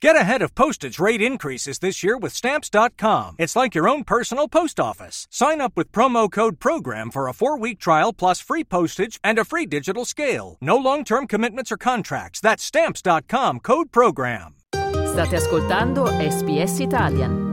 [0.00, 3.34] Get ahead of postage rate increases this year with Stamps.com.
[3.36, 5.26] It's like your own personal post office.
[5.28, 9.40] Sign up with promo code PROGRAM for a four week trial plus free postage and
[9.40, 10.56] a free digital scale.
[10.60, 12.38] No long term commitments or contracts.
[12.40, 14.54] That's Stamps.com code PROGRAM.
[14.70, 17.46] State ascoltando SBS Italian.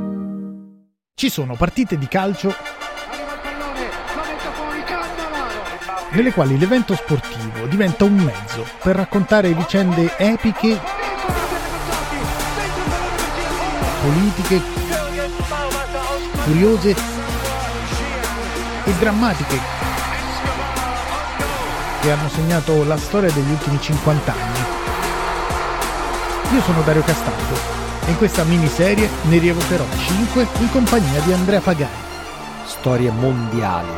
[1.15, 2.53] Ci sono partite di calcio
[6.11, 10.94] nelle quali l'evento sportivo diventa un mezzo per raccontare vicende epiche
[14.05, 14.61] politiche
[16.43, 16.95] curiose
[18.83, 19.59] e drammatiche
[22.01, 24.59] che hanno segnato la storia degli ultimi 50 anni.
[26.53, 27.55] Io sono Dario Castaldo
[28.05, 32.03] e in questa miniserie ne rievocherò 5 in compagnia di Andrea Pagani.
[32.65, 33.89] Storie mondiali,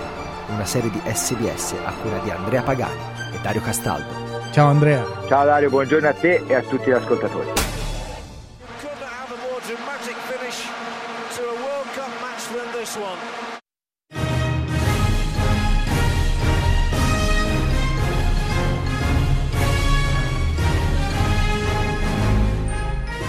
[0.47, 2.99] una serie di SBS a cura di Andrea Pagani
[3.33, 4.25] e Dario Castaldo.
[4.51, 5.03] Ciao Andrea.
[5.27, 7.76] Ciao Dario, buongiorno a te e a tutti gli ascoltatori.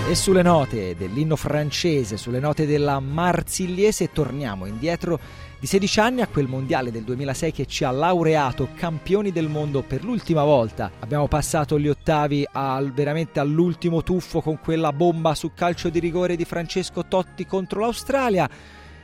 [0.09, 5.19] E sulle note dell'inno francese, sulle note della Marsigliese, torniamo indietro
[5.59, 9.83] di 16 anni a quel mondiale del 2006 che ci ha laureato campioni del mondo
[9.83, 10.93] per l'ultima volta.
[11.01, 16.37] Abbiamo passato gli ottavi al, veramente all'ultimo tuffo con quella bomba su calcio di rigore
[16.37, 18.49] di Francesco Totti contro l'Australia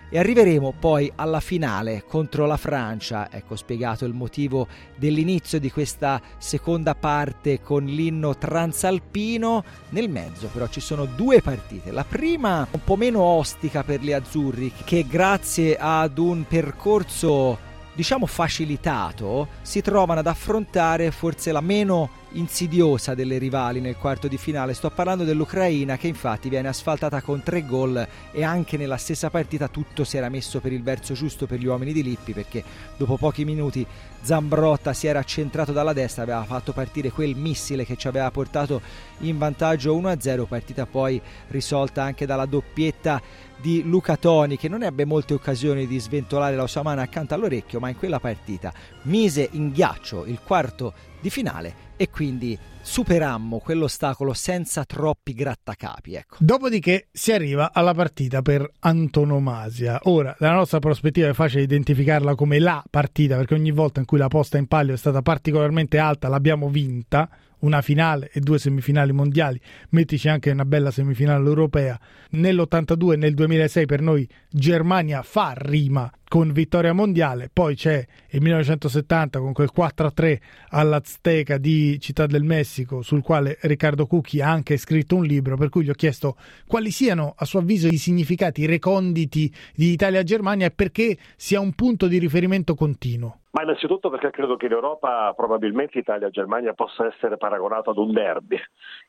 [0.09, 3.31] e arriveremo poi alla finale contro la Francia.
[3.31, 4.67] Ecco spiegato il motivo
[4.97, 9.65] dell'inizio di questa seconda parte con l'inno transalpino.
[9.91, 11.91] Nel mezzo però ci sono due partite.
[11.91, 18.27] La prima un po' meno ostica per gli azzurri che grazie ad un percorso diciamo
[18.27, 24.75] facilitato si trovano ad affrontare forse la meno insidiosa delle rivali nel quarto di finale.
[24.75, 29.69] Sto parlando dell'Ucraina che infatti viene asfaltata con tre gol e anche nella stessa partita
[29.69, 32.63] tutto si era messo per il verso giusto per gli uomini di Lippi perché
[32.97, 33.87] dopo pochi minuti
[34.25, 38.81] Zambrotta si era centrato dalla destra, aveva fatto partire quel missile che ci aveva portato
[39.19, 43.21] in vantaggio 1-0, partita poi risolta anche dalla doppietta
[43.61, 47.81] di Luca Toni che non ebbe molte occasioni di sventolare la sua mano accanto all'orecchio,
[47.81, 54.35] ma in quella partita mise in ghiaccio il quarto di finale e quindi superammo quell'ostacolo
[54.35, 56.15] senza troppi grattacapi.
[56.17, 56.37] Ecco.
[56.39, 60.01] Dopodiché si arriva alla partita per antonomasia.
[60.03, 64.19] Ora, dalla nostra prospettiva è facile identificarla come la partita perché ogni volta in cui
[64.19, 67.31] la posta in palio è stata particolarmente alta l'abbiamo vinta
[67.61, 69.59] una finale e due semifinali mondiali,
[69.91, 71.99] mettici anche una bella semifinale europea.
[72.33, 78.41] Nell'82 e nel 2006 per noi Germania fa rima con vittoria mondiale, poi c'è il
[78.41, 80.41] 1970 con quel 4-3
[80.71, 85.69] all'Azteca di Città del Messico sul quale Riccardo Cucchi ha anche scritto un libro per
[85.69, 86.35] cui gli ho chiesto
[86.67, 92.09] quali siano a suo avviso i significati reconditi di Italia-Germania e perché sia un punto
[92.09, 93.43] di riferimento continuo.
[93.55, 98.59] Ma innanzitutto perché credo che in Europa probabilmente Italia-Germania possa essere paragonato ad un derby.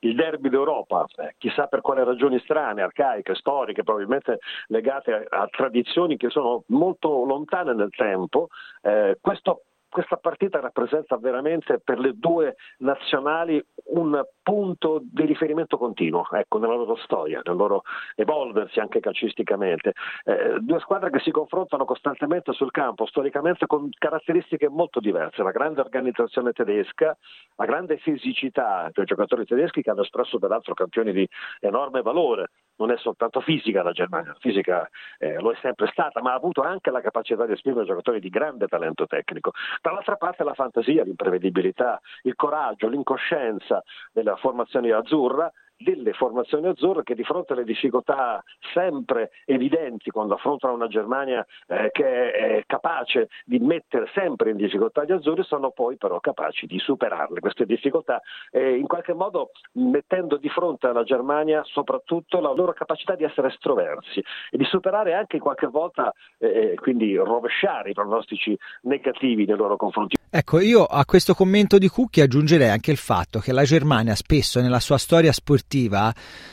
[0.01, 4.37] Il derby d'Europa, eh, chissà per quale ragioni strane, arcaiche, storiche, probabilmente
[4.67, 8.49] legate a, a tradizioni che sono molto lontane nel tempo,
[8.81, 9.61] eh, questo
[9.95, 16.75] questa partita rappresenta veramente per le due nazionali un punto di riferimento continuo ecco, nella
[16.75, 17.83] loro storia, nel loro
[18.15, 19.93] evolversi anche calcisticamente.
[20.25, 25.51] Eh, due squadre che si confrontano costantemente sul campo, storicamente con caratteristiche molto diverse, la
[25.51, 27.15] grande organizzazione tedesca,
[27.55, 31.25] la grande fisicità dei giocatori tedeschi che hanno espresso peraltro campioni di
[31.61, 36.21] enorme valore, non è soltanto fisica la Germania, la fisica eh, lo è sempre stata,
[36.21, 39.51] ma ha avuto anche la capacità di esprimere giocatori di grande talento tecnico.
[39.81, 47.15] Dall'altra parte la fantasia, l'imprevedibilità, il coraggio, l'incoscienza della formazione azzurra delle formazioni azzurre che
[47.15, 48.41] di fronte alle difficoltà
[48.73, 55.03] sempre evidenti quando affrontano una Germania eh, che è capace di mettere sempre in difficoltà
[55.03, 58.21] gli azzurri sono poi però capaci di superarle queste difficoltà
[58.51, 63.49] eh, in qualche modo mettendo di fronte alla Germania soprattutto la loro capacità di essere
[63.49, 69.75] estroversi e di superare anche qualche volta eh, quindi rovesciare i pronostici negativi nei loro
[69.75, 70.15] confronti.
[70.29, 74.59] Ecco, io a questo commento di Cucchi aggiungerei anche il fatto che la Germania spesso
[74.61, 75.64] nella sua storia sportiva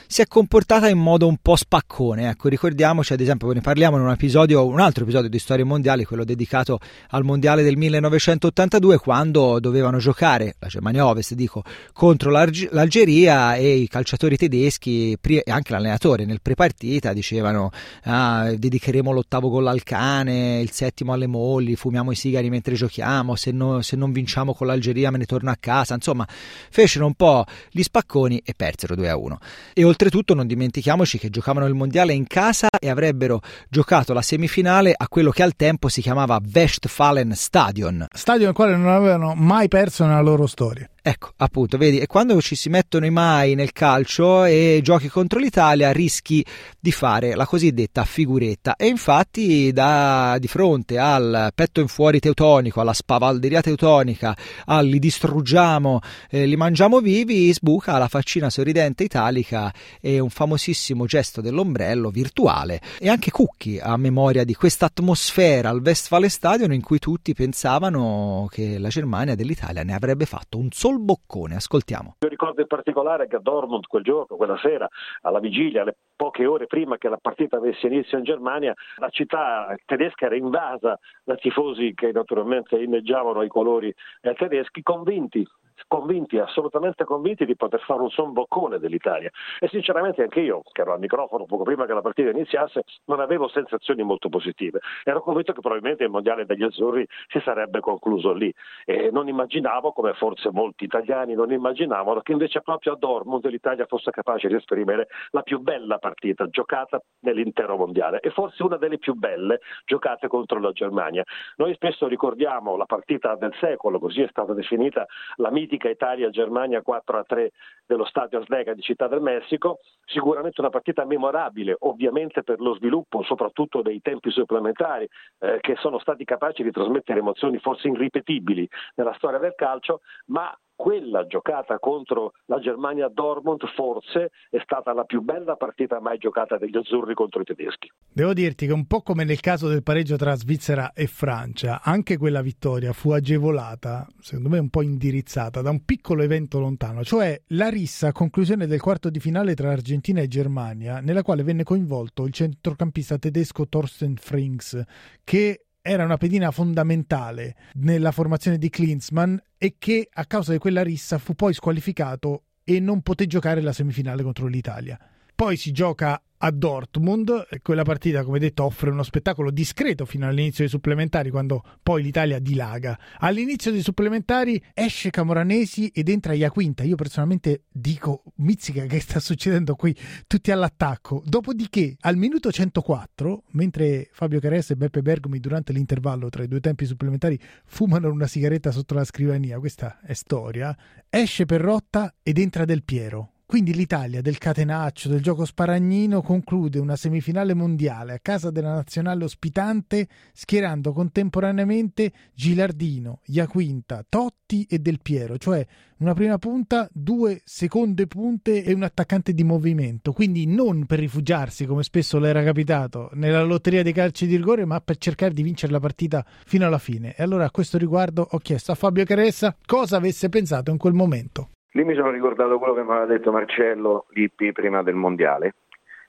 [0.06, 2.28] si è comportata in modo un po' spaccone.
[2.30, 6.04] Ecco, ricordiamoci ad esempio, ne parliamo in un episodio, un altro episodio di Storie Mondiali,
[6.04, 6.78] quello dedicato
[7.10, 11.62] al Mondiale del 1982, quando dovevano giocare, la Germania Ovest dico,
[11.92, 17.70] contro l'Algeria e i calciatori tedeschi e anche l'allenatore nel prepartita dicevano
[18.04, 23.36] ah, dedicheremo l'ottavo gol al cane, il settimo alle molli, fumiamo i sigari mentre giochiamo,
[23.36, 27.14] se non se non vinciamo con l'Algeria me ne torno a casa, insomma fecero un
[27.14, 29.38] po' gli spacconi e persero 2 a 1.
[29.74, 34.94] E oltretutto non dimentichiamoci che giocavano il mondiale in casa e avrebbero giocato la semifinale
[34.96, 38.06] a quello che al tempo si chiamava Westfalen Stadion.
[38.12, 40.88] Stadio nel quale non avevano mai perso nella loro storia.
[41.04, 45.40] Ecco, appunto, vedi, e quando ci si mettono i mai nel calcio e giochi contro
[45.40, 46.46] l'Italia rischi
[46.78, 48.76] di fare la cosiddetta figuretta.
[48.76, 55.00] E infatti da, di fronte al petto in fuori teutonico, alla spavalderia teutonica, al li
[55.00, 55.98] distruggiamo,
[56.30, 62.80] eh, li mangiamo vivi, sbuca la faccina sorridente italica e un famosissimo gesto dell'ombrello virtuale.
[63.00, 68.78] E anche Cucchi a memoria di questa atmosfera al Westfalenstadion in cui tutti pensavano che
[68.78, 71.54] la Germania dell'Italia ne avrebbe fatto un solo col boccone.
[71.54, 72.16] Ascoltiamo.
[72.20, 74.88] Io ricordo in particolare che a Dortmund quel giorno, quella sera,
[75.22, 79.74] alla vigilia, alle poche ore prima che la partita avesse inizio in Germania, la città
[79.86, 85.46] tedesca era invasa da tifosi che naturalmente inneggiavano i colori tedeschi, convinti
[85.86, 89.30] convinti, assolutamente convinti di poter fare un son boccone dell'Italia.
[89.58, 93.20] E sinceramente anche io, che ero al microfono poco prima che la partita iniziasse, non
[93.20, 94.80] avevo sensazioni molto positive.
[95.04, 98.52] Ero convinto che probabilmente il mondiale degli azzurri si sarebbe concluso lì.
[98.84, 103.86] E non immaginavo, come forse molti italiani non immaginavano, che invece proprio a Dortmund l'Italia
[103.86, 108.98] fosse capace di esprimere la più bella partita giocata nell'intero mondiale e forse una delle
[108.98, 111.24] più belle giocate contro la Germania.
[111.56, 115.06] Noi spesso ricordiamo la partita del secolo, così è stata definita
[115.36, 117.48] la mitica Italia-Germania 4-3
[117.86, 123.22] dello stadio Azteca di Città del Messico, sicuramente una partita memorabile, ovviamente per lo sviluppo
[123.22, 125.08] soprattutto dei tempi supplementari
[125.38, 130.54] eh, che sono stati capaci di trasmettere emozioni forse irripetibili nella storia del calcio, ma
[130.74, 136.58] quella giocata contro la Germania Dortmund forse è stata la più bella partita mai giocata
[136.58, 137.90] degli azzurri contro i tedeschi.
[138.12, 142.16] Devo dirti che un po' come nel caso del pareggio tra Svizzera e Francia, anche
[142.16, 147.40] quella vittoria fu agevolata, secondo me un po' indirizzata, da un piccolo evento lontano, cioè
[147.48, 151.64] la rissa a conclusione del quarto di finale tra Argentina e Germania, nella quale venne
[151.64, 154.82] coinvolto il centrocampista tedesco Thorsten Frings,
[155.24, 160.82] che era una pedina fondamentale nella formazione di Klinsmann e che a causa di quella
[160.82, 164.96] rissa fu poi squalificato e non poté giocare la semifinale contro l'Italia.
[165.34, 167.60] Poi si gioca a Dortmund.
[167.62, 172.38] Quella partita, come detto, offre uno spettacolo discreto fino all'inizio dei supplementari, quando poi l'Italia
[172.38, 172.98] dilaga.
[173.18, 176.82] All'inizio dei supplementari esce Camoranesi ed entra Iaquinta.
[176.82, 179.96] Io personalmente dico, mizzica, che sta succedendo qui?
[180.26, 181.22] Tutti all'attacco.
[181.24, 186.60] Dopodiché, al minuto 104, mentre Fabio Cares e Beppe Bergomi durante l'intervallo tra i due
[186.60, 190.76] tempi supplementari fumano una sigaretta sotto la scrivania, questa è storia,
[191.08, 196.96] esce Perrotta ed entra Del Piero quindi l'Italia del catenaccio, del gioco sparagnino, conclude una
[196.96, 205.36] semifinale mondiale a casa della nazionale ospitante schierando contemporaneamente Gilardino, Iaquinta, Totti e Del Piero,
[205.36, 205.66] cioè
[205.98, 210.14] una prima punta, due seconde punte e un attaccante di movimento.
[210.14, 214.64] Quindi non per rifugiarsi, come spesso le era capitato, nella lotteria dei calci di rigore,
[214.64, 217.14] ma per cercare di vincere la partita fino alla fine.
[217.14, 220.94] E allora a questo riguardo ho chiesto a Fabio Caressa cosa avesse pensato in quel
[220.94, 221.50] momento.
[221.74, 225.54] Lì mi sono ricordato quello che mi aveva detto Marcello Lippi prima del mondiale.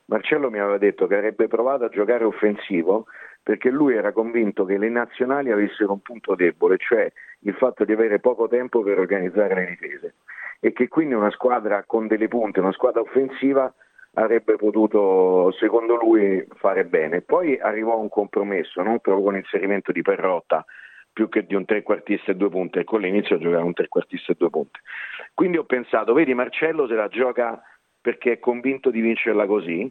[0.05, 3.05] Marcello mi aveva detto che avrebbe provato a giocare offensivo
[3.41, 7.93] perché lui era convinto che le nazionali avessero un punto debole, cioè il fatto di
[7.93, 10.15] avere poco tempo per organizzare le difese
[10.59, 13.73] e che quindi una squadra con delle punte, una squadra offensiva
[14.13, 17.21] avrebbe potuto, secondo lui, fare bene.
[17.21, 20.65] Poi arrivò a un compromesso, non proprio con l'inserimento di Perrotta,
[21.13, 24.33] più che di un trequartista e due punte, e con l'inizio a giocare un trequartista
[24.33, 24.79] e due punte.
[25.33, 27.61] Quindi ho pensato, vedi Marcello se la gioca
[28.01, 29.89] perché è convinto di vincerla così,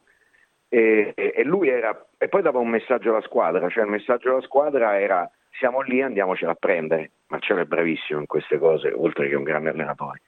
[0.69, 4.41] e, e, lui era, e poi dava un messaggio alla squadra, cioè il messaggio alla
[4.41, 7.11] squadra era siamo lì, andiamocela a prendere.
[7.29, 10.23] Marcello è bravissimo in queste cose, oltre che un grande allenatore.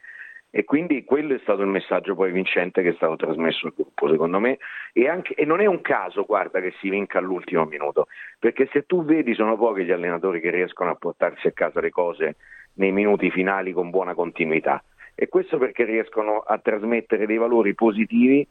[0.56, 4.08] E quindi quello è stato il messaggio poi vincente che è stato trasmesso al gruppo,
[4.08, 4.58] secondo me.
[4.92, 8.06] E, anche, e non è un caso, guarda, che si vinca all'ultimo minuto,
[8.38, 11.90] perché se tu vedi sono pochi gli allenatori che riescono a portarsi a casa le
[11.90, 12.36] cose
[12.74, 14.80] nei minuti finali con buona continuità.
[15.16, 18.46] E questo perché riescono a trasmettere dei valori positivi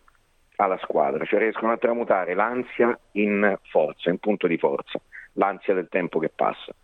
[0.58, 5.00] alla squadra, cioè riescono a tramutare l'ansia in forza, in punto di forza,
[5.36, 6.76] l'ansia del tempo che passa.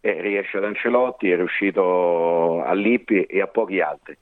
[0.00, 4.18] E riesce ad Ancelotti, è riuscito a Lippi e a pochi altri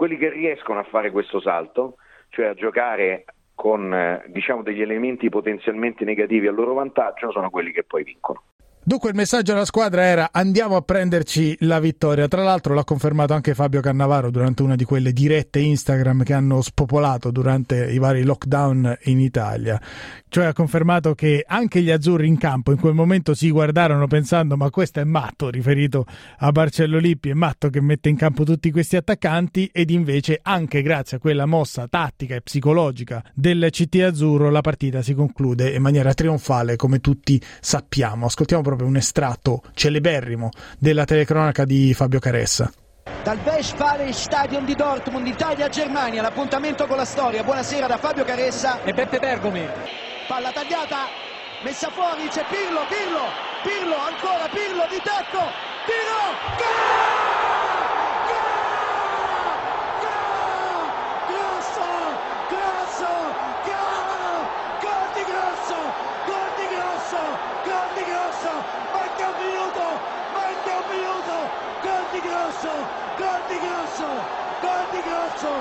[0.00, 1.96] quelli che riescono a fare questo salto,
[2.30, 7.70] cioè a giocare con eh, diciamo, degli elementi potenzialmente negativi a loro vantaggio, sono quelli
[7.70, 8.42] che poi vincono.
[8.90, 12.26] Dunque il messaggio alla squadra era andiamo a prenderci la vittoria.
[12.26, 16.60] Tra l'altro l'ha confermato anche Fabio Cannavaro durante una di quelle dirette Instagram che hanno
[16.60, 19.80] spopolato durante i vari lockdown in Italia.
[20.28, 24.56] Cioè ha confermato che anche gli azzurri in campo in quel momento si guardarono pensando
[24.56, 26.04] ma questo è matto, riferito
[26.38, 30.82] a Barcello Lippi, è matto che mette in campo tutti questi attaccanti ed invece anche
[30.82, 35.82] grazie a quella mossa tattica e psicologica del CT azzurro la partita si conclude in
[35.82, 38.26] maniera trionfale come tutti sappiamo.
[38.26, 42.70] Ascoltiamo proprio un estratto celeberrimo della telecronaca di Fabio Caressa.
[43.22, 47.44] Dal Westfalen Stadion di Dortmund, Italia-Germania, l'appuntamento con la storia.
[47.44, 49.66] Buonasera da Fabio Caressa e Beppe Bergomi.
[50.26, 51.06] Palla tagliata,
[51.62, 53.26] messa fuori, c'è Pirlo, Pirlo,
[53.62, 55.42] Pirlo, ancora Pirlo di tacco,
[55.84, 56.20] tiro,
[56.56, 57.09] gol!
[74.00, 74.24] Grosso,
[74.64, 75.52] gol di Grosso,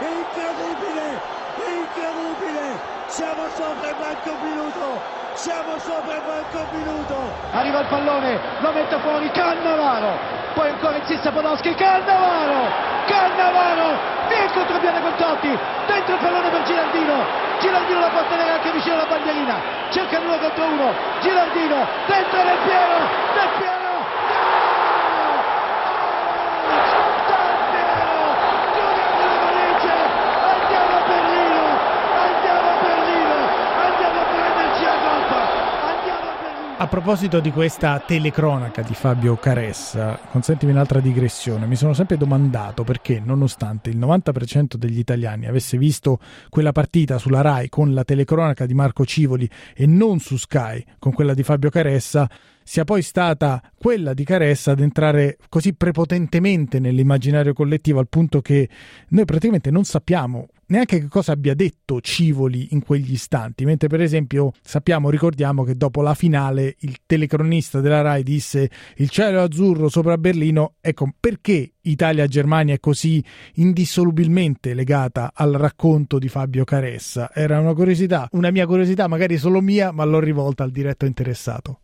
[0.00, 1.20] incredibile,
[1.68, 5.00] incredibile, siamo sopra il banco minuto,
[5.34, 7.14] siamo sopra il banco minuto.
[7.52, 10.16] Arriva il pallone, lo mette fuori Cannavaro,
[10.54, 12.72] poi ancora insiste Podolski, Cannavaro,
[13.04, 13.88] Cannavaro,
[14.32, 17.16] il contropiede con Totti, dentro il pallone per Girardino,
[17.60, 19.60] Girardino la può tenere anche vicino alla bandierina,
[19.90, 22.98] cerca uno contro uno, Girardino, dentro del Piero,
[23.34, 23.83] del Piero.
[36.84, 41.64] A proposito di questa telecronaca di Fabio Caressa, consentimi un'altra digressione.
[41.64, 46.18] Mi sono sempre domandato perché, nonostante il 90% degli italiani avesse visto
[46.50, 51.14] quella partita sulla Rai con la telecronaca di Marco Civoli e non su Sky con
[51.14, 52.28] quella di Fabio Caressa,
[52.64, 58.68] sia poi stata quella di Caressa ad entrare così prepotentemente nell'immaginario collettivo al punto che
[59.08, 64.00] noi praticamente non sappiamo neanche che cosa abbia detto Civoli in quegli istanti, mentre per
[64.00, 69.88] esempio sappiamo, ricordiamo che dopo la finale il telecronista della RAI disse il cielo azzurro
[69.88, 73.22] sopra Berlino, ecco perché Italia-Germania è così
[73.54, 77.30] indissolubilmente legata al racconto di Fabio Caressa.
[77.32, 81.80] Era una curiosità, una mia curiosità, magari solo mia, ma l'ho rivolta al diretto interessato.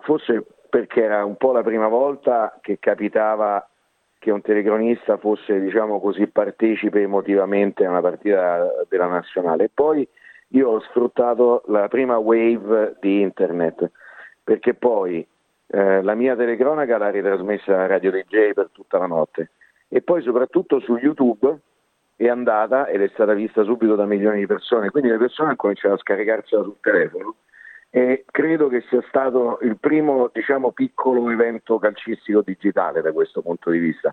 [0.00, 3.66] Forse perché era un po' la prima volta che capitava
[4.18, 9.68] che un telecronista fosse diciamo così, partecipe emotivamente a una partita della nazionale.
[9.72, 10.06] Poi
[10.48, 13.90] io ho sfruttato la prima wave di internet,
[14.44, 15.26] perché poi
[15.66, 19.50] eh, la mia telecronaca l'ha ritrasmessa Radio DJ per tutta la notte
[19.88, 21.58] e poi soprattutto su YouTube
[22.16, 25.56] è andata ed è stata vista subito da milioni di persone, quindi le persone hanno
[25.56, 27.34] cominciato a scaricarsela sul telefono
[27.94, 33.68] e credo che sia stato il primo diciamo, piccolo evento calcistico digitale da questo punto
[33.68, 34.10] di vista.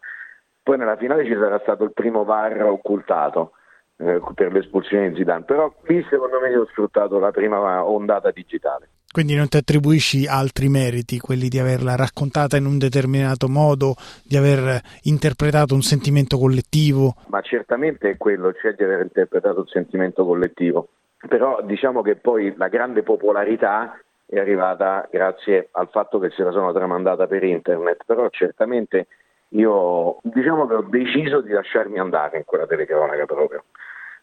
[0.61, 3.53] Poi nella finale ci sarà stato il primo VAR occultato
[3.95, 8.89] eh, per l'espulsione di Zidane, però qui secondo me ho sfruttato la prima ondata digitale.
[9.09, 13.95] Quindi non ti attribuisci altri meriti, quelli di averla raccontata in un determinato modo,
[14.25, 17.15] di aver interpretato un sentimento collettivo?
[17.29, 20.89] Ma certamente è quello, cioè di aver interpretato un sentimento collettivo
[21.27, 26.51] però diciamo che poi la grande popolarità è arrivata grazie al fatto che se la
[26.51, 29.07] sono tramandata per internet, però certamente
[29.49, 33.63] io diciamo che ho deciso di lasciarmi andare in quella telecronaca proprio.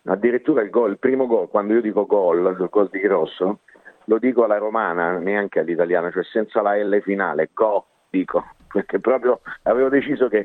[0.05, 3.59] Addirittura il, gol, il primo gol, quando io dico gol, il gol di Grosso,
[4.05, 9.41] lo dico alla romana, neanche all'italiana, cioè senza la L finale, go, dico, perché proprio
[9.65, 10.45] avevo deciso che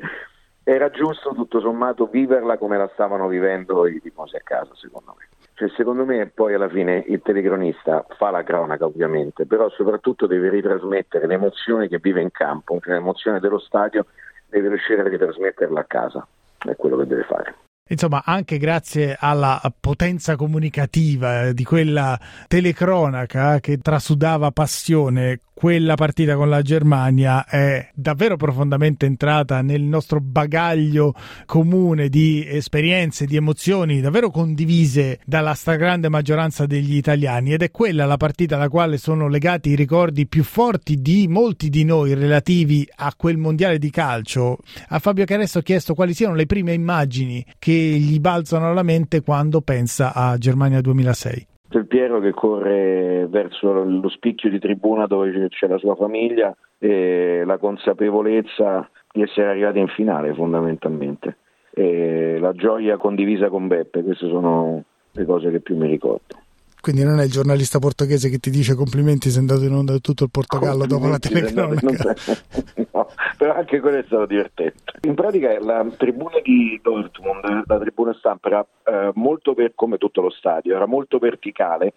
[0.64, 5.31] era giusto tutto sommato viverla come la stavano vivendo i tifosi a casa, secondo me.
[5.62, 10.48] Cioè, secondo me poi alla fine il telecronista fa la cronaca ovviamente, però soprattutto deve
[10.48, 14.06] ritrasmettere le emozioni che vive in campo, cioè l'emozione dello stadio
[14.48, 16.26] deve riuscire a ritrasmetterla a casa,
[16.66, 17.54] è quello che deve fare.
[17.92, 22.18] Insomma, anche grazie alla potenza comunicativa di quella
[22.48, 30.20] telecronaca che trasudava passione, quella partita con la Germania è davvero profondamente entrata nel nostro
[30.20, 37.70] bagaglio comune di esperienze, di emozioni davvero condivise dalla stragrande maggioranza degli italiani ed è
[37.70, 42.14] quella la partita alla quale sono legati i ricordi più forti di molti di noi
[42.14, 44.58] relativi a quel mondiale di calcio.
[44.88, 49.22] A Fabio Caresso ho chiesto quali siano le prime immagini che gli balzano alla mente
[49.22, 55.48] quando pensa a Germania 2006 il Piero che corre verso lo spicchio di tribuna dove
[55.48, 61.36] c'è la sua famiglia e la consapevolezza di essere arrivati in finale fondamentalmente
[61.74, 66.36] e la gioia condivisa con Beppe, queste sono le cose che più mi ricordo.
[66.82, 70.24] Quindi non è il giornalista portoghese che ti dice complimenti, sei andato in onda tutto
[70.24, 71.86] il Portogallo dopo la telecronaca.
[72.90, 73.06] no,
[73.38, 74.98] però anche quello è stato divertente.
[75.02, 80.22] In pratica la tribuna di Dortmund, la tribuna stampa era eh, molto per, come tutto
[80.22, 81.92] lo stadio, era molto verticale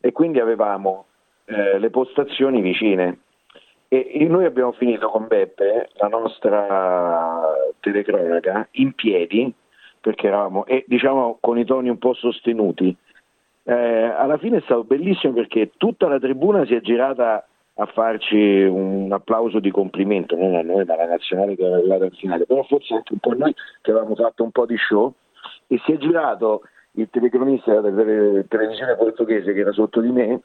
[0.00, 1.04] e quindi avevamo
[1.44, 3.18] eh, le postazioni vicine.
[3.88, 7.40] E noi abbiamo finito con Beppe la nostra
[7.80, 9.52] telecronaca in piedi
[10.00, 12.96] perché eravamo e diciamo con i toni un po' sostenuti
[13.70, 18.62] eh, alla fine è stato bellissimo perché tutta la tribuna si è girata a farci
[18.64, 22.46] un applauso di complimento, non a noi, ma alla nazionale che era arrivata al finale,
[22.46, 25.14] però forse anche un po' noi che avevamo fatto un po' di show
[25.68, 26.62] e si è girato
[26.94, 30.40] il telecronista della televisione portoghese che era sotto di me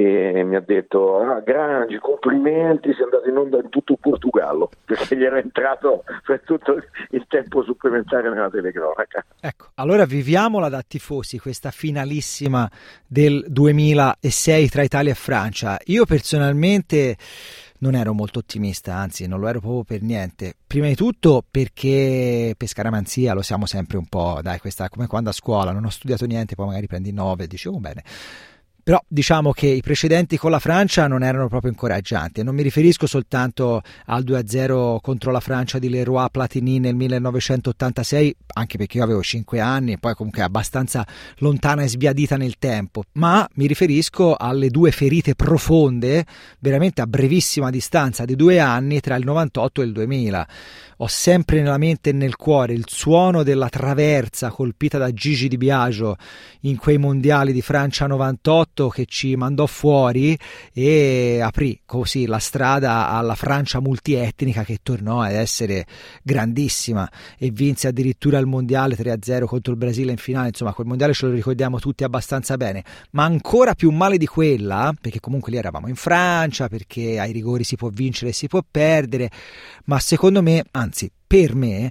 [0.00, 4.70] e mi ha detto ah, Grangi, complimenti, sei andato in onda in tutto il Portogallo
[4.86, 9.24] perché gli era entrato per tutto il tempo supplementare nella telecronaca.
[9.40, 12.70] Ecco, allora viviamola da tifosi questa finalissima
[13.08, 15.76] del 2006 tra Italia e Francia.
[15.86, 17.16] Io personalmente
[17.80, 20.54] non ero molto ottimista, anzi non lo ero proprio per niente.
[20.64, 25.30] Prima di tutto perché per scaramanzia lo siamo sempre un po', dai, questa come quando
[25.30, 28.04] a scuola non ho studiato niente, poi magari prendi 9 dicevo bene
[28.88, 33.06] però diciamo che i precedenti con la Francia non erano proprio incoraggianti non mi riferisco
[33.06, 39.20] soltanto al 2-0 contro la Francia di Leroy Platini nel 1986, anche perché io avevo
[39.20, 41.06] 5 anni e poi comunque abbastanza
[41.40, 46.24] lontana e sbiadita nel tempo, ma mi riferisco alle due ferite profonde,
[46.60, 50.48] veramente a brevissima distanza di due anni tra il 98 e il 2000
[51.00, 55.56] ho sempre nella mente e nel cuore il suono della traversa colpita da Gigi Di
[55.56, 56.16] Biagio
[56.62, 60.38] in quei mondiali di Francia 98 che ci mandò fuori
[60.72, 65.84] e aprì così la strada alla Francia multietnica che tornò ad essere
[66.22, 71.12] grandissima e vinse addirittura il mondiale 3-0 contro il Brasile in finale, insomma quel mondiale
[71.12, 75.58] ce lo ricordiamo tutti abbastanza bene, ma ancora più male di quella, perché comunque lì
[75.58, 79.30] eravamo in Francia, perché ai rigori si può vincere e si può perdere,
[79.86, 81.90] ma secondo me, anzi per me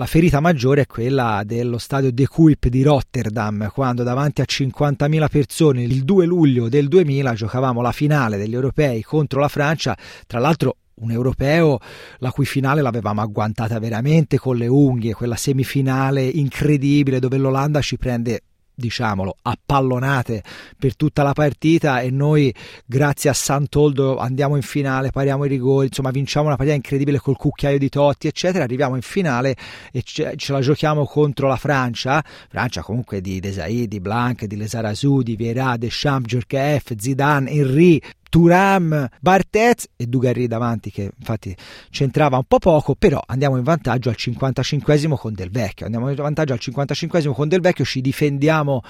[0.00, 5.28] la ferita maggiore è quella dello stadio De Kuip di Rotterdam, quando davanti a 50.000
[5.28, 10.38] persone il 2 luglio del 2000 giocavamo la finale degli europei contro la Francia, tra
[10.38, 11.80] l'altro un europeo
[12.18, 17.98] la cui finale l'avevamo agguantata veramente con le unghie, quella semifinale incredibile dove l'Olanda ci
[17.98, 18.42] prende
[18.78, 20.42] diciamolo, appallonate
[20.78, 22.54] per tutta la partita e noi
[22.86, 27.36] grazie a Santoldo andiamo in finale, pariamo i rigori, insomma vinciamo una partita incredibile col
[27.36, 29.56] cucchiaio di Totti, eccetera, arriviamo in finale
[29.92, 34.56] e ce, ce la giochiamo contro la Francia, Francia comunque di Desailly, di Blanc, di
[34.56, 41.56] Lesarazu, di Vieira, Deschamps, Djurkaeff, Zidane, Henry, Turam, Bartez e Dugarry davanti che infatti
[41.90, 46.16] c'entrava un po' poco, però andiamo in vantaggio al 55 con Del Vecchio, andiamo in
[46.16, 48.82] vantaggio al 55 con Del Vecchio, ci difendiamo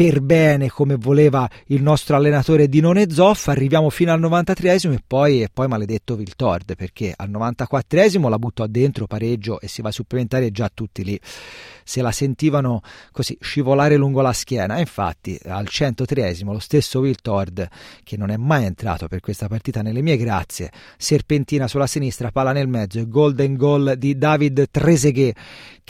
[0.00, 5.42] per bene come voleva il nostro allenatore Dinone Zoff, arriviamo fino al 93esimo e poi,
[5.42, 9.92] e poi maledetto Viltord perché al 94esimo la buttò dentro pareggio e si va a
[9.92, 11.20] supplementare già tutti lì.
[11.84, 12.80] Se la sentivano
[13.12, 14.76] così scivolare lungo la schiena.
[14.76, 17.68] E infatti al 103esimo lo stesso Will Tord,
[18.02, 22.52] che non è mai entrato per questa partita nelle mie grazie, serpentina sulla sinistra, palla
[22.52, 25.36] nel mezzo e golden goal di David Trezeguet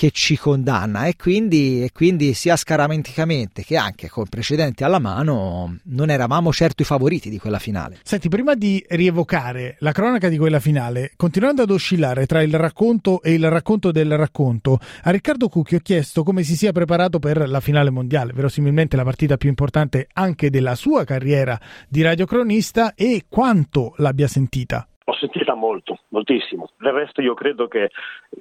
[0.00, 1.04] che ci condanna.
[1.04, 6.82] E quindi, e quindi sia scaramenticamente che anche con precedenti alla mano non eravamo certo
[6.82, 7.98] i favoriti di quella finale.
[8.02, 13.22] Senti, prima di rievocare la cronaca di quella finale, continuando ad oscillare tra il racconto
[13.22, 17.60] e il racconto del racconto, a Riccardo Cucchio chiesto come si sia preparato per la
[17.60, 21.58] finale mondiale, verosimilmente la partita più importante anche della sua carriera
[21.88, 24.89] di radiocronista e quanto l'abbia sentita.
[25.10, 26.68] L'ho sentita molto, moltissimo.
[26.78, 27.90] Del resto io credo che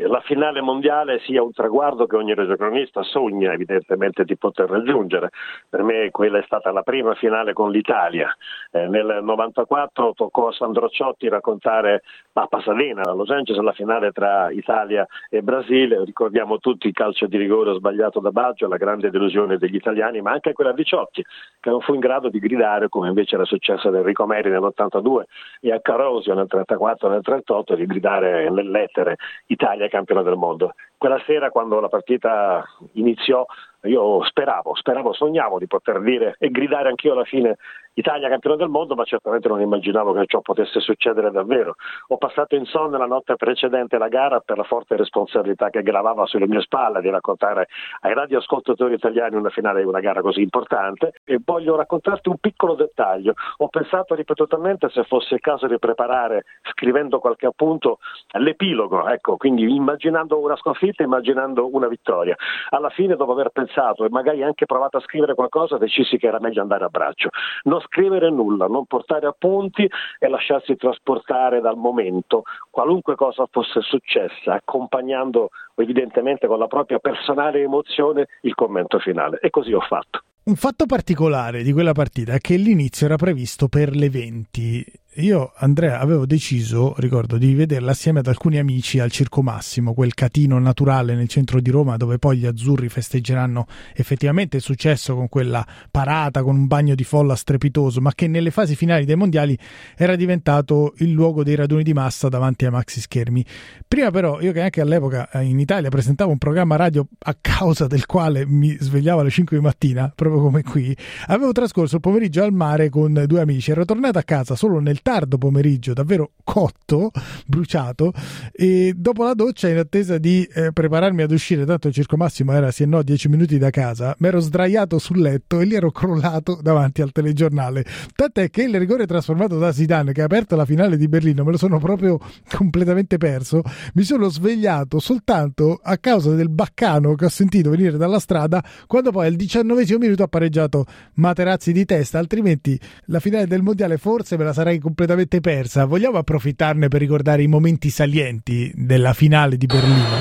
[0.06, 5.32] la finale mondiale sia un traguardo che ogni radiocronista sogna evidentemente di poter raggiungere.
[5.68, 8.32] Per me quella è stata la prima finale con l'Italia.
[8.70, 12.04] Eh, nel 94 toccò a Sandro Ciotti raccontare
[12.34, 16.06] a Pasadena, a Los Angeles, la finale tra Italia e Brasile.
[16.06, 20.32] Ricordiamo tutti il calcio di rigore sbagliato da Baggio, la grande delusione degli italiani, ma
[20.32, 21.26] anche quella di Ciotti,
[21.60, 25.24] che non fu in grado di gridare come invece era successo ad Enrico Meri nell'82
[25.62, 29.16] e a Carosio nel 34 e nel 38 di gridare nelle lettere
[29.48, 30.74] Italia campione del mondo.
[30.98, 33.46] Quella sera quando la partita iniziò
[33.84, 37.56] io speravo, speravo, sognavo di poter dire e gridare anch'io alla fine
[38.00, 41.76] Italia campione del mondo, ma certamente non immaginavo che ciò potesse succedere davvero.
[42.08, 46.26] Ho passato in sonno la notte precedente la gara per la forte responsabilità che gravava
[46.26, 47.68] sulle mie spalle di raccontare
[48.00, 52.76] ai radioascoltatori italiani una finale di una gara così importante e voglio raccontarti un piccolo
[52.76, 53.34] dettaglio.
[53.58, 58.00] Ho pensato ripetutamente se fosse il caso di preparare, scrivendo qualche appunto,
[58.38, 62.38] l'epilogo, ecco, quindi immaginando una sconfitta immaginando una vittoria.
[62.70, 66.40] Alla fine, dopo aver pensato e magari anche provato a scrivere qualcosa, decisi che era
[66.40, 67.28] meglio andare a braccio.
[67.64, 74.54] Non scrivere nulla, non portare appunti e lasciarsi trasportare dal momento, qualunque cosa fosse successa,
[74.54, 79.40] accompagnando evidentemente con la propria personale emozione il commento finale.
[79.42, 80.22] E così ho fatto.
[80.44, 84.86] Un fatto particolare di quella partita è che l'inizio era previsto per le 20
[85.20, 90.14] io, Andrea, avevo deciso, ricordo, di vederla assieme ad alcuni amici al Circo Massimo, quel
[90.14, 95.28] catino naturale nel centro di Roma dove poi gli azzurri festeggeranno effettivamente il successo con
[95.28, 99.58] quella parata, con un bagno di folla strepitoso, ma che nelle fasi finali dei mondiali
[99.96, 103.46] era diventato il luogo dei raduni di massa davanti ai maxi schermi.
[103.88, 107.88] Prima però, io che anche all'epoca eh, in Italia presentavo un programma radio a causa
[107.88, 110.96] del quale mi svegliavo alle 5 di mattina, proprio come qui,
[111.28, 115.02] avevo trascorso il pomeriggio al mare con due amici, ero tornato a casa solo nel
[115.10, 117.10] tardo pomeriggio, davvero cotto,
[117.48, 118.14] bruciato,
[118.52, 122.54] e dopo la doccia, in attesa di eh, prepararmi ad uscire, tanto il circo massimo
[122.54, 125.74] era sì e no 10 minuti da casa, mi ero sdraiato sul letto e lì
[125.74, 127.84] ero crollato davanti al telegiornale.
[128.14, 131.52] Tant'è che il rigore trasformato da Zidane, che ha aperto la finale di Berlino, me
[131.52, 133.64] lo sono proprio completamente perso.
[133.96, 139.10] Mi sono svegliato soltanto a causa del baccano che ho sentito venire dalla strada quando
[139.10, 144.38] poi al diciannovesimo minuto ha pareggiato Materazzi di testa, altrimenti la finale del mondiale forse
[144.38, 145.86] me la sarei completamente persa.
[145.86, 150.18] Vogliamo approfittarne per ricordare i momenti salienti della finale di Berlino?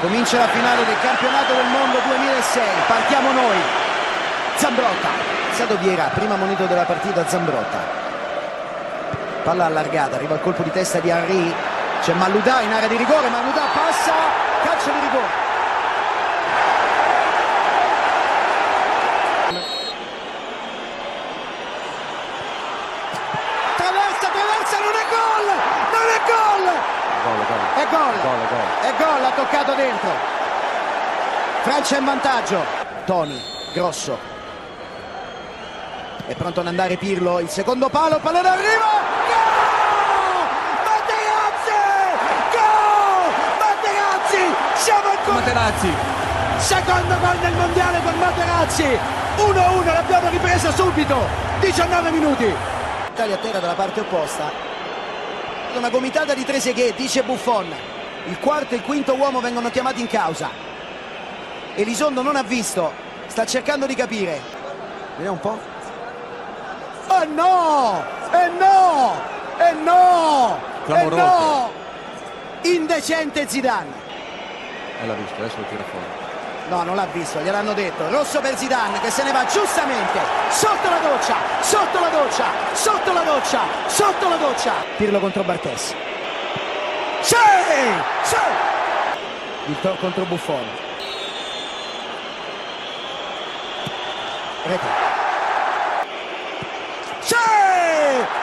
[0.00, 2.62] Comincia la finale del campionato del mondo 2006.
[2.88, 3.58] Partiamo noi.
[4.56, 5.08] Zambrotta.
[5.52, 8.00] Sadoviera, prima monito della partita Zambrotta.
[9.44, 11.52] Palla allargata, arriva il colpo di testa di Henry.
[12.02, 14.12] C'è Malluda in area di rigore, Malluda passa,
[14.64, 15.50] calcio di rigore.
[26.11, 26.11] È
[27.90, 28.20] gol.
[28.20, 28.80] gol, gol.
[28.80, 30.10] È gol, ha toccato dentro.
[31.62, 32.64] Francia in vantaggio.
[33.04, 33.40] Toni,
[33.72, 34.18] grosso.
[36.26, 38.90] È pronto ad andare Pirlo, il secondo palo, pallone arriva.
[39.26, 40.46] Gol!
[40.84, 41.80] Materazzi!
[42.52, 43.32] Gol!
[43.58, 44.54] Materazzi!
[44.74, 45.92] Siamo ancora Materazzi.
[46.58, 48.98] Secondo gol del mondiale per Materazzi.
[49.36, 51.16] 1-1, l'abbiamo ripresa subito.
[51.60, 52.54] 19 minuti.
[53.12, 54.71] Italia a terra dalla parte opposta
[55.78, 57.66] una gomitata di Trezeguet, dice Buffon.
[58.26, 60.50] Il quarto e il quinto uomo vengono chiamati in causa.
[61.74, 62.92] Elisondo non ha visto,
[63.26, 64.40] sta cercando di capire.
[65.16, 65.58] Vediamo un po'.
[67.08, 68.04] Oh no!
[68.32, 69.14] E no!
[69.58, 70.58] E no!
[70.86, 71.70] E no!
[72.62, 73.92] Indecente Zidane.
[75.02, 76.21] E l'ha visto, adesso lo tira fuori.
[76.72, 78.08] No, non l'ha visto, gliel'hanno detto.
[78.08, 83.12] Rosso per Zidane che se ne va giustamente sotto la doccia, sotto la doccia, sotto
[83.12, 84.72] la doccia, sotto la doccia.
[84.96, 85.94] Pirlo contro Bartes.
[87.20, 87.36] Sì!
[88.22, 88.36] Sì!
[89.66, 90.64] Il toro contro Buffon.
[94.62, 94.86] Rete.
[97.20, 97.36] Sì!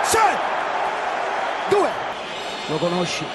[0.04, 0.18] Sì!
[1.70, 1.90] Due.
[2.68, 3.26] Lo conosci?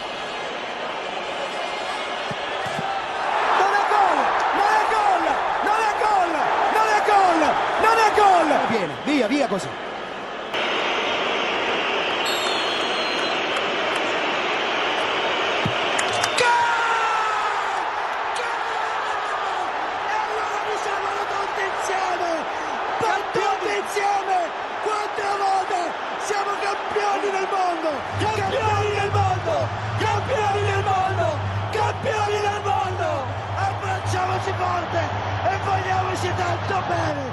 [9.29, 9.94] día, diga cosas.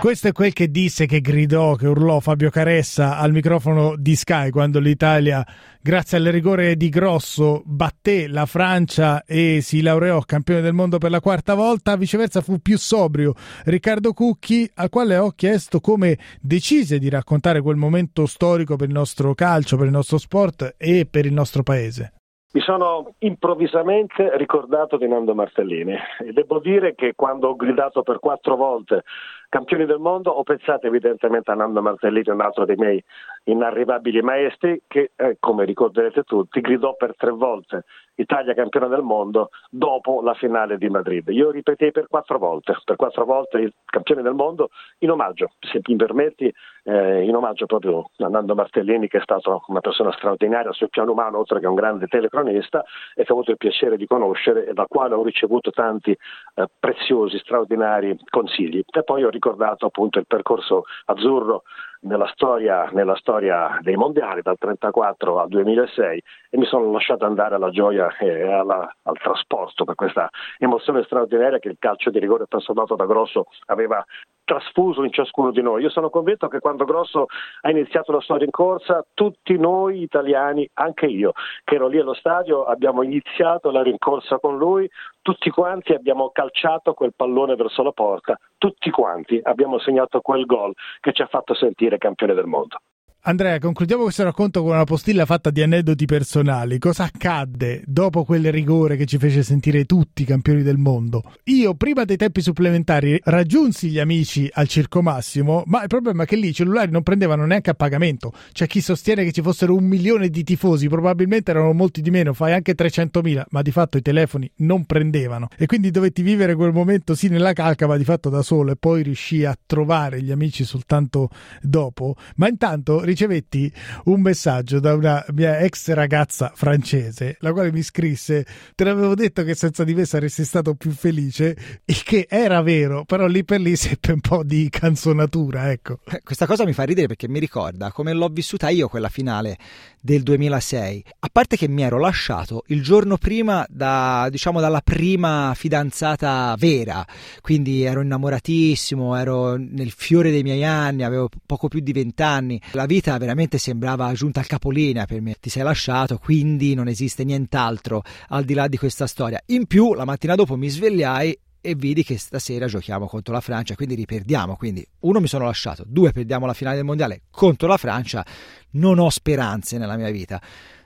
[0.01, 4.49] Questo è quel che disse, che gridò, che urlò Fabio Caressa al microfono di Sky
[4.49, 5.45] quando l'Italia,
[5.79, 11.11] grazie al rigore di Grosso, batté la Francia e si laureò campione del mondo per
[11.11, 11.95] la quarta volta.
[11.97, 13.35] Viceversa fu più sobrio
[13.65, 18.95] Riccardo Cucchi, al quale ho chiesto come decise di raccontare quel momento storico per il
[18.95, 22.13] nostro calcio, per il nostro sport e per il nostro paese.
[22.53, 25.93] Mi sono improvvisamente ricordato di Nando Martellini
[26.25, 29.03] e devo dire che quando ho gridato per quattro volte
[29.51, 33.03] campioni del mondo ho pensato evidentemente a Nando Martellini, un altro dei miei
[33.43, 37.83] inarrivabili maestri che, eh, come ricorderete tutti, gridò per tre volte
[38.15, 41.27] Italia campione del mondo dopo la finale di Madrid.
[41.29, 45.95] Io ripetei per quattro volte, per quattro volte campione del mondo in omaggio, se mi
[45.95, 50.89] permetti, eh, in omaggio proprio a Nando Martellini che è stato una persona straordinaria sul
[50.89, 52.83] piano umano, oltre che un grande telecronista
[53.15, 56.65] e che ho avuto il piacere di conoscere e dal quale ho ricevuto tanti eh,
[56.79, 58.83] preziosi, straordinari consigli.
[58.89, 61.63] E poi ho ricordato appunto il percorso azzurro
[62.01, 67.55] nella storia, nella storia dei mondiali dal 1934 al 2006 e mi sono lasciato andare
[67.55, 72.45] alla gioia e alla, al trasporto per questa emozione straordinaria che il calcio di rigore
[72.47, 74.03] trasformato da Grosso aveva
[74.43, 75.81] trasfuso in ciascuno di noi.
[75.81, 77.27] Io sono convinto che quando Grosso
[77.61, 81.31] ha iniziato la sua rincorsa, tutti noi italiani, anche io
[81.63, 84.89] che ero lì allo stadio, abbiamo iniziato la rincorsa con lui,
[85.21, 90.73] tutti quanti abbiamo calciato quel pallone verso la porta, tutti quanti abbiamo segnato quel gol
[90.99, 92.79] che ci ha fatto sentire campione del mondo.
[93.23, 96.79] Andrea, concludiamo questo racconto con una postilla fatta di aneddoti personali.
[96.79, 101.31] Cosa accadde dopo quel rigore che ci fece sentire tutti campioni del mondo?
[101.43, 106.25] Io, prima dei tempi supplementari, raggiunsi gli amici al Circo Massimo, ma il problema è
[106.25, 108.33] che lì i cellulari non prendevano neanche a pagamento.
[108.53, 112.33] C'è chi sostiene che ci fossero un milione di tifosi, probabilmente erano molti di meno,
[112.33, 115.47] fai anche 300.000, ma di fatto i telefoni non prendevano.
[115.59, 118.77] E quindi dovetti vivere quel momento sì nella calca, ma di fatto da solo, e
[118.77, 121.29] poi riuscì a trovare gli amici soltanto
[121.61, 122.15] dopo.
[122.37, 123.71] Ma intanto ricevetti
[124.05, 128.45] un messaggio da una mia ex ragazza francese, la quale mi scrisse:
[128.75, 133.03] Te l'avevo detto che senza di me saresti stato più felice, il che era vero,
[133.05, 135.99] però lì per lì seppe un po' di canzonatura, ecco.
[136.09, 139.57] Eh, questa cosa mi fa ridere perché mi ricorda come l'ho vissuta io quella finale
[139.99, 141.03] del 2006.
[141.19, 147.05] A parte che mi ero lasciato il giorno prima da, diciamo, dalla prima fidanzata vera,
[147.41, 152.61] quindi ero innamoratissimo, ero nel fiore dei miei anni, avevo poco più di vent'anni.
[152.71, 155.35] La vita veramente sembrava giunta al capolinea per me.
[155.39, 159.41] Ti sei lasciato, quindi non esiste nient'altro al di là di questa storia.
[159.47, 163.75] In più, la mattina dopo mi svegliai e vidi che stasera giochiamo contro la Francia,
[163.75, 164.55] quindi riperdiamo.
[164.55, 168.25] Quindi, uno, mi sono lasciato, due, perdiamo la finale del mondiale contro la Francia.
[168.71, 170.41] Non ho speranze nella mia vita.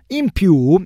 [0.08, 0.84] In più,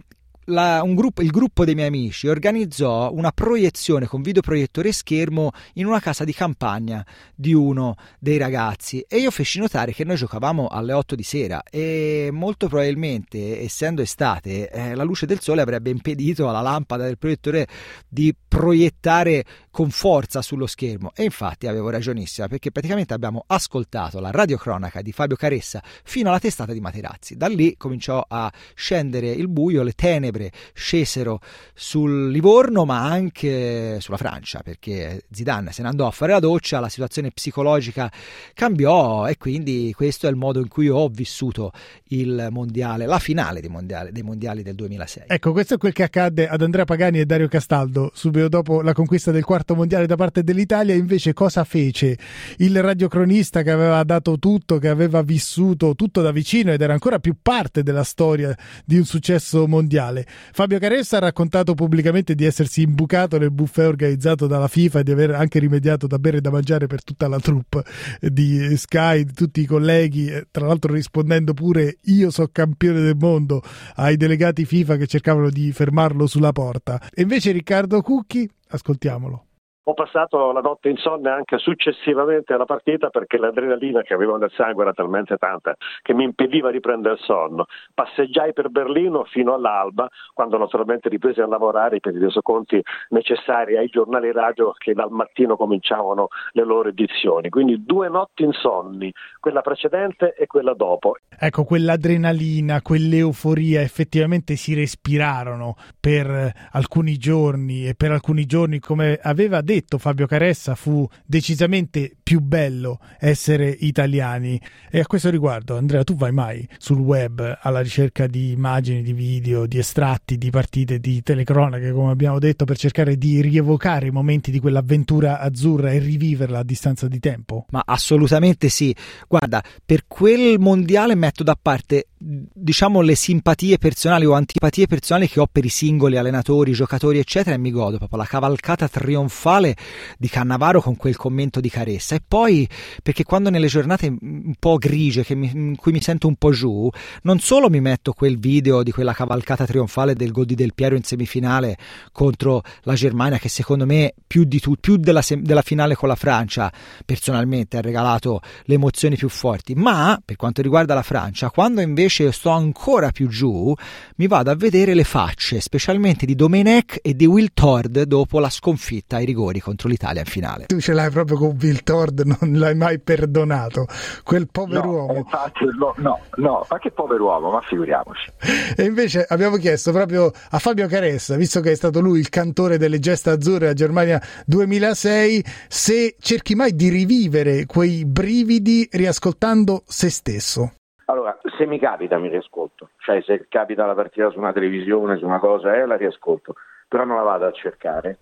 [0.49, 5.85] la, gruppo, il gruppo dei miei amici organizzò una proiezione con videoproiettore e schermo in
[5.85, 9.03] una casa di campagna di uno dei ragazzi.
[9.07, 14.01] E io feci notare che noi giocavamo alle 8 di sera e molto probabilmente essendo
[14.01, 17.67] estate eh, la luce del sole avrebbe impedito alla lampada del proiettore
[18.07, 24.31] di proiettare con forza sullo schermo e infatti avevo ragionissima perché praticamente abbiamo ascoltato la
[24.31, 29.47] radiocronaca di Fabio Caressa fino alla testata di Materazzi da lì cominciò a scendere il
[29.47, 31.39] buio le tenebre scesero
[31.73, 36.79] sul Livorno ma anche sulla Francia perché Zidane se ne andò a fare la doccia,
[36.79, 38.11] la situazione psicologica
[38.53, 41.71] cambiò e quindi questo è il modo in cui ho vissuto
[42.09, 45.23] il mondiale, la finale dei mondiali, dei mondiali del 2006.
[45.27, 48.93] Ecco, questo è quel che accadde ad Andrea Pagani e Dario Castaldo subito dopo la
[48.93, 50.93] conquista del quarto mondiale da parte dell'Italia.
[50.93, 52.17] Invece, cosa fece
[52.57, 57.19] il radiocronista che aveva dato tutto, che aveva vissuto tutto da vicino ed era ancora
[57.19, 60.25] più parte della storia di un successo mondiale?
[60.51, 65.11] Fabio Caressa ha raccontato pubblicamente di essersi imbucato nel buffet organizzato dalla FIFA e di
[65.11, 67.83] aver anche rimediato da bere e da mangiare per tutta la troupe
[68.19, 73.61] di Sky, di tutti i colleghi, tra l'altro rispondendo pure io so campione del mondo
[73.95, 77.01] ai delegati FIFA che cercavano di fermarlo sulla porta.
[77.13, 79.48] E invece Riccardo Cucchi, ascoltiamolo.
[79.89, 84.83] Ho passato la notte insonne anche successivamente alla partita perché l'adrenalina che avevo nel sangue
[84.83, 87.65] era talmente tanta che mi impediva di prendere sonno.
[87.95, 93.87] Passeggiai per Berlino fino all'alba, quando naturalmente ripresi a lavorare per i resoconti necessari ai
[93.87, 97.49] giornali radio che dal mattino cominciavano le loro edizioni.
[97.49, 101.15] Quindi due notti insonni, quella precedente e quella dopo.
[101.35, 109.61] Ecco, quell'adrenalina, quell'euforia effettivamente si respirarono per alcuni giorni e per alcuni giorni, come aveva
[109.61, 114.61] detto detto Fabio Caressa, fu decisamente più bello essere italiani.
[114.91, 119.13] E a questo riguardo, Andrea, tu vai mai sul web alla ricerca di immagini, di
[119.13, 124.11] video, di estratti, di partite, di telecronache, come abbiamo detto, per cercare di rievocare i
[124.11, 127.65] momenti di quell'avventura azzurra e riviverla a distanza di tempo?
[127.71, 128.95] Ma assolutamente sì.
[129.27, 135.39] Guarda, per quel mondiale metto da parte diciamo le simpatie personali o antipatie personali che
[135.39, 139.73] ho per i singoli allenatori, giocatori eccetera e mi godo proprio la cavalcata trionfale
[140.17, 142.67] di Cannavaro con quel commento di Caressa poi
[143.01, 146.89] perché quando nelle giornate un po' grigie mi, in cui mi sento un po' giù
[147.23, 150.95] non solo mi metto quel video di quella cavalcata trionfale del gol di Del Piero
[150.95, 151.77] in semifinale
[152.11, 156.15] contro la Germania che secondo me più, di tu, più della, della finale con la
[156.15, 156.71] Francia
[157.05, 162.31] personalmente ha regalato le emozioni più forti ma per quanto riguarda la Francia quando invece
[162.31, 163.73] sto ancora più giù,
[164.17, 168.49] mi vado a vedere le facce, specialmente di Domenech e di Will Tord dopo la
[168.49, 170.65] sconfitta ai rigori contro l'Italia in finale.
[170.67, 173.85] Tu ce l'hai proprio con Will Tord Ford non l'hai mai perdonato,
[174.23, 175.13] quel pover'uomo.
[175.13, 178.31] No, infatti, no, no, no, ma che pover'uomo, ma figuriamoci.
[178.75, 182.77] E invece abbiamo chiesto proprio a Fabio Caressa, visto che è stato lui il cantore
[182.77, 190.09] delle gesta azzurre a Germania 2006, se cerchi mai di rivivere quei brividi riascoltando se
[190.09, 190.73] stesso.
[191.05, 195.25] Allora, se mi capita mi riascolto, cioè se capita la partita su una televisione, su
[195.25, 196.53] una cosa, eh, la riascolto,
[196.87, 198.19] però non la vado a cercare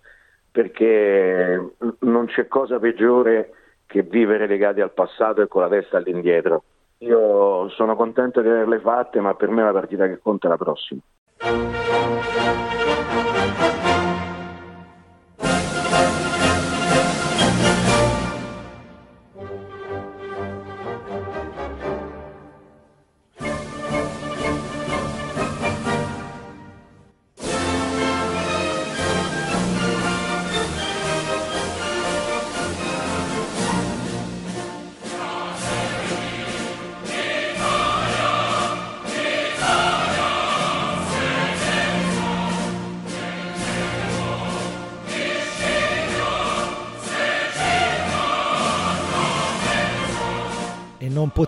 [0.50, 3.52] perché non c'è cosa peggiore
[3.88, 6.62] che vivere legati al passato e con la testa all'indietro.
[6.98, 10.56] Io sono contento di averle fatte, ma per me la partita che conta è la
[10.58, 11.00] prossima.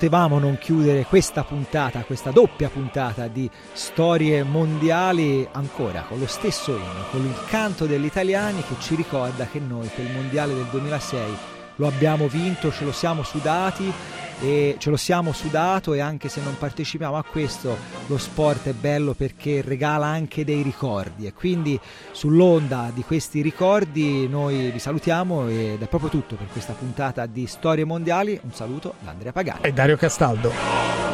[0.00, 6.70] Potevamo non chiudere questa puntata, questa doppia puntata di storie mondiali ancora con lo stesso
[6.70, 11.36] inno, con il canto degli italiani che ci ricorda che noi quel mondiale del 2006
[11.76, 13.92] lo abbiamo vinto, ce lo siamo sudati
[14.40, 17.76] e ce lo siamo sudato e anche se non partecipiamo a questo
[18.06, 21.78] lo sport è bello perché regala anche dei ricordi e quindi
[22.12, 27.46] sull'onda di questi ricordi noi vi salutiamo ed è proprio tutto per questa puntata di
[27.46, 28.38] Storie Mondiali.
[28.42, 31.09] Un saluto da Andrea Pagani e Dario Castaldo.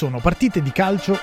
[0.00, 1.20] Sono partite di calcio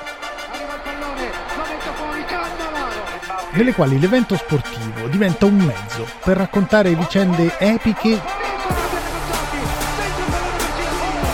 [3.54, 8.22] nelle quali l'evento sportivo diventa un mezzo per raccontare vicende epiche,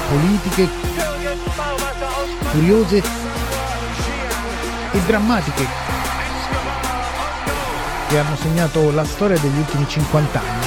[0.08, 0.69] politiche,
[2.51, 3.03] curiose
[4.93, 5.67] e drammatiche
[8.08, 10.65] che hanno segnato la storia degli ultimi 50 anni.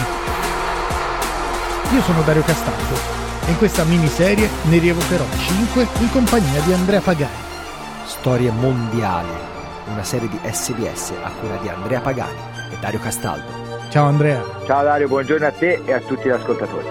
[1.95, 2.45] Io sono Dario
[3.47, 7.45] Castaldo in questa miniserie ne rievocherò 5 in compagnia di Andrea Pagani.
[8.05, 9.29] Storie mondiali,
[9.87, 12.39] una serie di SBS a cura di Andrea Pagani
[12.73, 13.65] e Dario Castaldo.
[13.89, 14.43] Ciao Andrea.
[14.67, 16.91] Ciao Dario, buongiorno a te e a tutti gli ascoltatori.